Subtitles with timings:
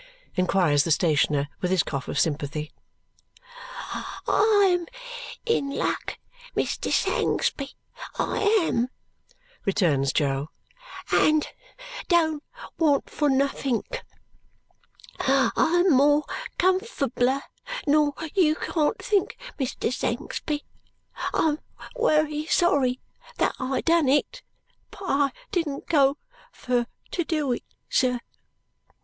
[0.33, 2.71] inquires the stationer with his cough of sympathy.
[4.25, 4.87] "I am
[5.45, 6.17] in luck,
[6.57, 6.89] Mr.
[6.91, 7.75] Sangsby,
[8.17, 8.87] I am,"
[9.63, 10.49] returns Jo,
[11.13, 11.47] "and
[12.07, 12.43] don't
[12.79, 14.03] want for nothink.
[15.19, 16.25] I'm more
[16.57, 17.43] cumfbler
[17.85, 19.37] nor you can't think.
[19.59, 19.93] Mr.
[19.93, 20.63] Sangsby!
[21.31, 21.59] I'm
[21.95, 22.99] wery sorry
[23.37, 24.41] that I done it,
[24.89, 26.17] but I didn't go
[26.51, 28.19] fur to do it, sir."